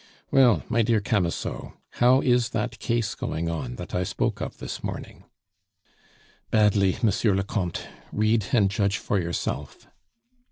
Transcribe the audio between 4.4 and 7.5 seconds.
of this morning?" "Badly, Monsieur le